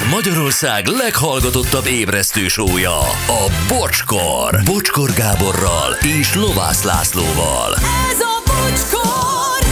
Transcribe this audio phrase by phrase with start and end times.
[0.00, 4.60] Ez Magyarország leghallgatottabb ébresztő sója, a Bocskor.
[4.64, 7.74] Bocskor Gáborral és Lovász Lászlóval.
[8.10, 9.68] Ez a bocskor!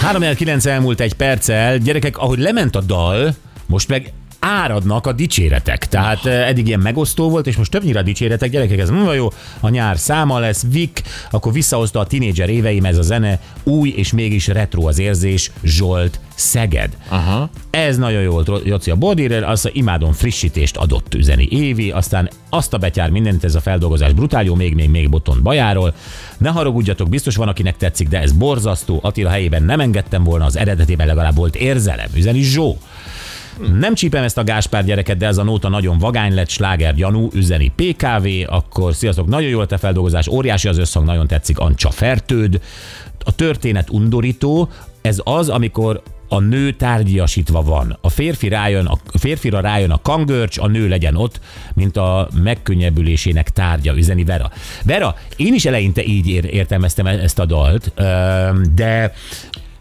[0.00, 1.78] 3 9 elmúlt egy perccel.
[1.78, 3.34] Gyerekek, ahogy lement a dal,
[3.66, 5.88] most meg áradnak a dicséretek.
[5.88, 9.28] Tehát eh, eddig ilyen megosztó volt, és most többnyire a dicséretek, gyerekek, ez mondva jó,
[9.60, 14.12] a nyár száma lesz, Vik, akkor visszahozta a tinédzser éveim ez a zene, új és
[14.12, 16.96] mégis retro az érzés, Zsolt, Szeged.
[17.08, 17.50] Aha.
[17.70, 22.74] Ez nagyon jó volt, Joci a Bordírer, azt imádom frissítést adott üzeni Évi, aztán azt
[22.74, 25.94] a betyár mindent, ez a feldolgozás brutál jó, még, még, még boton bajáról.
[26.38, 28.98] Ne haragudjatok, biztos van, akinek tetszik, de ez borzasztó.
[29.02, 32.78] Attila helyében nem engedtem volna, az eredetében legalább volt érzelem, üzeni Zsó.
[33.78, 37.28] Nem csípem ezt a Gáspár gyereket, de ez a nóta nagyon vagány lett, sláger gyanú,
[37.32, 41.90] üzeni PKV, akkor sziasztok, nagyon jó lett a feldolgozás, óriási az összhang, nagyon tetszik, Ancsa
[41.90, 42.60] fertőd.
[43.24, 44.68] A történet undorító,
[45.02, 47.98] ez az, amikor a nő tárgyasítva van.
[48.00, 51.40] A férfi rájön, a férfira rájön a kangörcs, a nő legyen ott,
[51.74, 54.50] mint a megkönnyebbülésének tárgya, üzeni Vera.
[54.84, 57.92] Vera, én is eleinte így ér- értelmeztem ezt a dalt,
[58.74, 59.14] de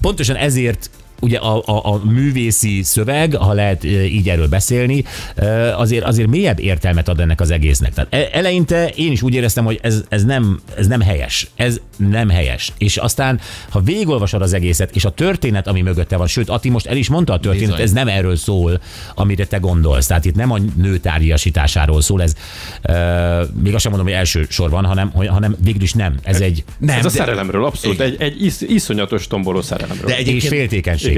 [0.00, 0.90] pontosan ezért
[1.24, 6.28] ugye a, a, a művészi szöveg, ha lehet e, így erről beszélni, e, azért, azért
[6.28, 7.94] mélyebb értelmet ad ennek az egésznek.
[7.94, 11.50] Tehát e- eleinte én is úgy éreztem, hogy ez, ez, nem, ez nem helyes.
[11.56, 12.72] Ez nem helyes.
[12.78, 16.86] És aztán, ha végigolvasod az egészet, és a történet, ami mögötte van, sőt, Ati most
[16.86, 17.82] el is mondta a történet, Bizony.
[17.84, 18.80] ez nem erről szól,
[19.14, 20.06] amire te gondolsz.
[20.06, 22.34] Tehát itt nem a nő tárgyasításáról szól, ez
[22.82, 22.92] e,
[23.62, 26.14] még azt sem mondom, hogy első sorban, hanem, hanem végül is nem.
[26.22, 28.00] Ez egy Nem, Ez a de- szerelemről, abszolút.
[28.00, 30.06] Egy, egy is, iszonyatos tomboló szerelemről.
[30.06, 30.48] De és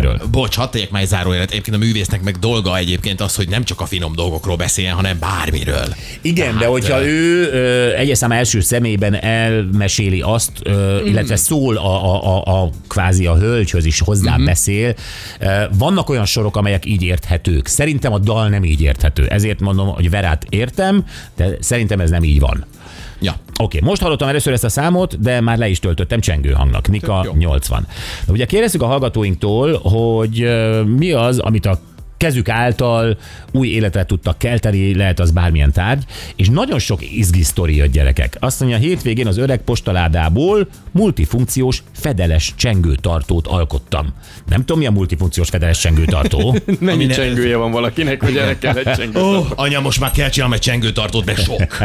[0.00, 0.40] féltékenységről.
[0.40, 1.50] bocs, hadd tegyek már zárójelet.
[1.50, 5.18] Egyébként a művésznek meg dolga egyébként az, hogy nem csak a finom dolgokról beszéljen, hanem
[5.18, 5.94] bármiről.
[6.20, 11.76] Igen, de hogyha ö, ő ö, egyes szám első személyben elmeséli azt, ö, illetve szól
[11.76, 14.94] a, a, a, a kvázi a hölgyhöz is hozzá beszél,
[15.40, 15.46] ö,
[15.78, 17.66] vannak olyan sorok, amelyek így érthetők.
[17.66, 19.26] Szerintem a dal nem így érthető.
[19.26, 21.04] Ezért mondom, hogy Verát értem,
[21.36, 22.66] de szerintem ez nem így van.
[23.20, 23.34] Ja.
[23.60, 26.88] Oké, most hallottam először ezt a számot, de már le is töltöttem csengő hangnak.
[26.88, 27.32] Nika jó.
[27.34, 27.86] 80.
[28.26, 30.48] De ugye kérdezzük a hallgatóinktól, hogy
[30.96, 31.78] mi az, amit a
[32.24, 33.16] kezük által
[33.52, 36.04] új életet tudtak kelteni, lehet az bármilyen tárgy,
[36.36, 38.36] és nagyon sok izgi sztori jött gyerekek.
[38.40, 44.14] Azt mondja, hétvégén az öreg postaládából multifunkciós fedeles csengőtartót alkottam.
[44.48, 46.56] Nem tudom, mi a multifunkciós fedeles csengőtartó.
[46.80, 49.20] Mennyi csengője van valakinek, hogy erre kell egy csengő.
[49.20, 51.76] Ó, oh, anya, most már kell csinálnom egy csengőtartót, meg sok.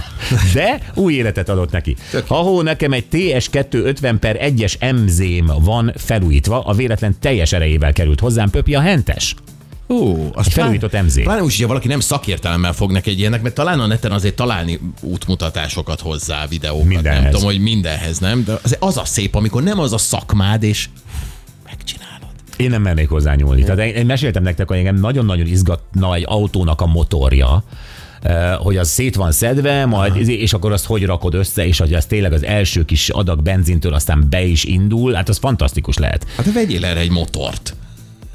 [0.54, 1.96] De új életet adott neki.
[2.26, 8.20] Ahó, nekem egy TS2 50 per 1-es MZ-m van felújítva, a véletlen teljes erejével került
[8.20, 9.34] hozzám, Pöpi a hentes.
[9.88, 11.22] Ó, azt felújított MZ.
[11.22, 14.34] Pláne úgy, hogy valaki nem szakértelemmel fog neki egy ilyenek, mert talán a neten azért
[14.34, 16.86] találni útmutatásokat hozzá, videókat.
[16.86, 17.22] Mindenhez.
[17.22, 18.44] Nem tudom, hogy mindenhez, nem?
[18.44, 20.88] De az, az a szép, amikor nem az a szakmád, és
[21.64, 22.28] megcsinálod.
[22.56, 23.62] Én nem mernék hozzá nyúlni.
[23.62, 27.64] Tehát én, én meséltem nektek, hogy engem nagyon-nagyon izgatna egy autónak a motorja,
[28.22, 31.94] eh, hogy az szét van szedve, majd, és akkor azt hogy rakod össze, és hogy
[31.94, 36.26] az tényleg az első kis adag benzintől aztán be is indul, hát az fantasztikus lehet.
[36.36, 37.76] Hát vegyél erre egy motort.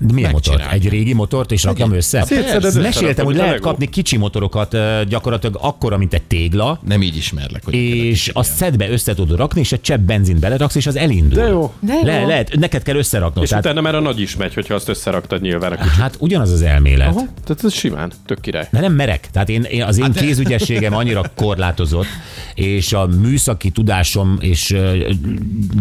[0.06, 0.58] De milyen motort?
[0.58, 0.86] Megcsinálni.
[0.86, 2.24] Egy régi motort, és rakjam össze?
[2.24, 4.78] Szétszeded, Meséltem, összerakod, hogy a lehet kapni kicsi motorokat,
[5.08, 9.60] gyakorlatilag akkora, mint egy tégla, Nem így ismerlek, hogy és azt szedbe össze tudod rakni,
[9.60, 11.42] és egy csepp benzint beleraksz, és az elindul.
[11.42, 11.74] De jó.
[11.80, 12.04] De jó.
[12.04, 13.44] Le, lehet, neked kell összeraknod.
[13.44, 15.92] És Tehát, utána már a nagy is megy, hogyha azt összeraktad nyilván a kicsit.
[15.92, 17.08] hát ugyanaz az elmélet.
[17.08, 18.68] Aha, tehát ez simán, tök király.
[18.72, 19.30] De nem merek.
[19.32, 22.08] Tehát én, én az én Hát kézügyességem annyira korlátozott,
[22.56, 24.76] és a műszaki tudásom és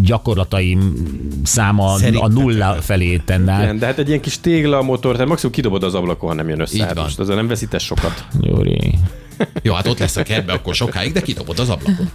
[0.02, 0.92] gyakorlataim
[1.42, 3.62] száma a Szerintetek nulla felé tennál.
[3.62, 6.48] Igen, de hát egy ilyen kis tégla motor, tehát maximum kidobod az ablakon, ha nem
[6.48, 6.74] jön össze.
[6.74, 7.04] Így Hát van.
[7.04, 8.26] Most ezzel nem veszítesz sokat.
[8.40, 8.94] Gyuri.
[9.62, 12.10] Jó, hát ott lesz a kertbe akkor sokáig, de kidobod az ablakon.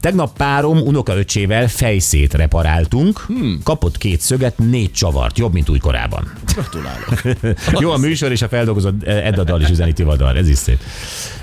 [0.00, 3.60] Tegnap párom unokaöcsével fejszét reparáltunk, hmm.
[3.64, 6.32] kapott két szöget, négy csavart, jobb, mint újkorában.
[6.54, 7.22] Gratulálok.
[7.80, 10.78] Jó a műsor és a feldolgozott eh, Edda dal is üzeni Tivadar, ez is szép.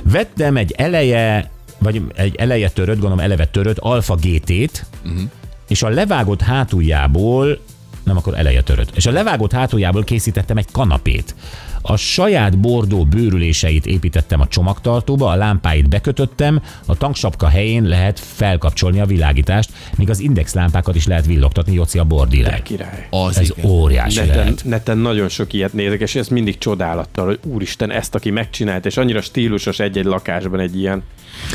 [0.04, 5.22] Vettem egy eleje, vagy egy eleje törött, gondolom eleve törött Alfa GT-t, uh-huh.
[5.68, 7.60] és a levágott hátuljából,
[8.04, 11.36] nem akkor eleje törött, és a levágott hátuljából készítettem egy kanapét.
[11.82, 19.00] A saját bordó bőrüléseit építettem a csomagtartóba, a lámpáit bekötöttem, a tanksapka helyén lehet felkapcsolni
[19.00, 22.64] a világítást, míg az index lámpákat is lehet villogtatni, Joci a bordiller.
[22.64, 23.08] Király.
[23.10, 23.72] Az Ez igen.
[23.72, 24.64] óriási Neten, lehet.
[24.66, 28.98] neten nagyon sok ilyet nézek, és ez mindig csodálattal, hogy úristen, ezt aki megcsinált, és
[28.98, 31.04] annyira stílusos egy-egy lakásban egy ilyen.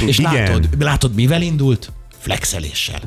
[0.06, 0.32] És Igen.
[0.32, 1.92] látod, látod, mivel indult?
[2.18, 3.00] Flexeléssel.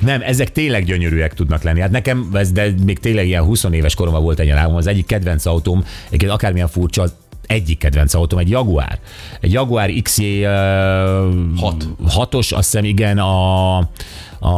[0.00, 1.80] Nem, ezek tényleg gyönyörűek tudnak lenni.
[1.80, 5.06] Hát nekem, ez, de még tényleg ilyen 20 éves koromban volt egy álmom, az egyik
[5.06, 7.14] kedvenc autóm, egyébként akármilyen furcsa, az
[7.46, 8.98] egyik kedvenc autóm, egy Jaguar.
[9.40, 10.50] Egy Jaguar XJ uh,
[11.56, 11.88] Hat.
[12.08, 13.78] 6-os, azt hiszem igen, a,
[14.38, 14.48] a,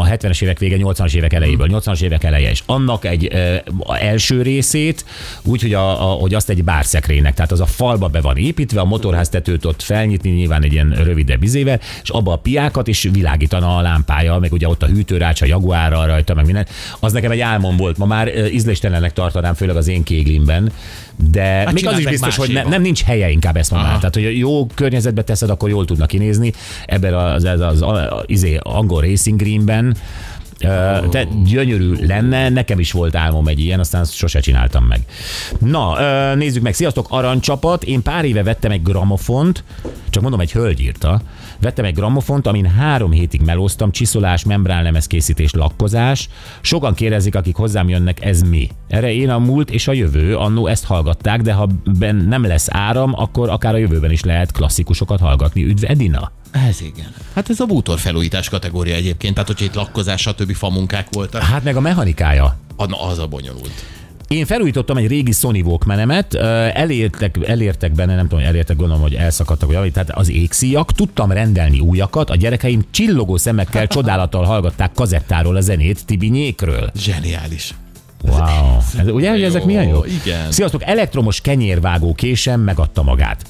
[0.00, 2.62] a 70-es évek vége, 80-as évek elejéből, 80-as évek eleje is.
[2.66, 3.56] Annak egy ö,
[3.98, 5.04] első részét,
[5.42, 8.80] úgy, hogy, a, a, hogy azt egy bárszekrének, tehát az a falba be van építve,
[8.80, 13.76] a motorháztetőt ott felnyitni, nyilván egy ilyen rövidebb izével, és abba a piákat is világítana
[13.76, 16.66] a lámpája, meg ugye ott a hűtőrács, a jaguárral rajta, meg minden.
[17.00, 17.98] Az nekem egy álmom volt.
[17.98, 20.72] Ma már ízléstelennek tartanám, főleg az én kéglimben,
[21.30, 22.70] de hát még az is biztos, hogy ne, máséba.
[22.70, 23.98] nem nincs helye, inkább ezt mondanám.
[23.98, 26.52] Tehát, hogy jó környezetbe teszed, akkor jól tudnak kinézni.
[26.86, 29.96] Ebben az, az, az, az izé, angol racing greenben,
[30.64, 35.00] Uh, te gyönyörű lenne, nekem is volt álmom egy ilyen, aztán azt sose csináltam meg.
[35.58, 35.94] Na,
[36.34, 39.64] nézzük meg, sziasztok, aranycsapat, én pár éve vettem egy gramofont,
[40.10, 41.22] csak mondom, egy hölgy írta,
[41.60, 46.28] vettem egy gramofont, amin három hétig melóztam, csiszolás, membránlemez készítés, lakkozás.
[46.60, 48.68] Sokan kérdezik, akik hozzám jönnek, ez mi?
[48.88, 52.66] Erre én a múlt és a jövő, annó ezt hallgatták, de ha ben nem lesz
[52.70, 55.64] áram, akkor akár a jövőben is lehet klasszikusokat hallgatni.
[55.64, 56.32] Üdv Edina!
[56.68, 57.14] Ez igen.
[57.34, 60.54] Hát ez a bútor felújítás kategória egyébként, tehát hogyha itt lakkozás, stb.
[60.54, 62.56] famunkák voltak, Hát meg a mechanikája.
[62.76, 63.84] na, az a bonyolult.
[64.28, 66.34] Én felújítottam egy régi Sony Walkmanemet,
[66.74, 71.32] elértek, elértek benne, nem tudom, hogy elértek, gondolom, hogy elszakadtak, vagy tehát az égszíjak, tudtam
[71.32, 76.90] rendelni újakat, a gyerekeim csillogó szemekkel, csodálattal hallgatták kazettáról a zenét Tibi Nyékről.
[76.98, 77.74] Zseniális.
[78.22, 78.76] Wow.
[78.98, 80.04] Ez, ugye, hogy ezek milyen jó?
[80.04, 80.52] igen.
[80.52, 83.42] Sziasztok, elektromos kenyérvágó késem megadta magát.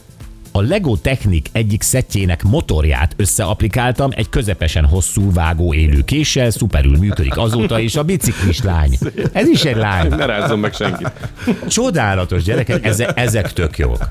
[0.56, 7.36] A Lego Technic egyik szettjének motorját összeaplikáltam egy közepesen hosszú vágó élő késsel, szuperül működik
[7.36, 8.98] azóta is a biciklis lány.
[9.32, 10.08] Ez is egy lány.
[10.08, 11.10] Ne rázzon meg senkit.
[11.68, 14.08] Csodálatos gyerekek, ezek, ezek tök jók.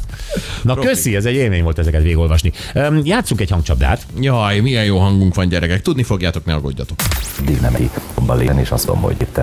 [0.61, 2.51] Na köszi, ez egy élmény volt ezeket végigolvasni.
[2.73, 4.05] Öm, Játsszunk egy hangcsapdát.
[4.19, 5.81] Jaj, milyen jó hangunk van gyerekek.
[5.81, 6.97] Tudni fogjátok, ne aggódjatok.
[7.61, 7.89] Nem egy
[8.25, 9.39] balén, és azt mondom, hogy itt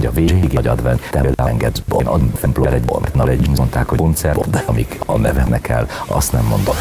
[0.00, 3.88] de a végig vagy advent, te engedsz bon, a fennplóer egy bon, na egy mondták,
[3.88, 6.76] hogy koncert, de amik a nevemnek el, azt nem mondom.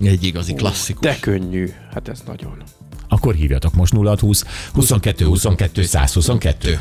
[0.00, 1.02] Egy igazi klasszikus.
[1.02, 1.68] De könnyű.
[1.94, 2.62] Hát ez nagyon.
[3.08, 6.78] Akkor hívjatok most 0620 22 22 122.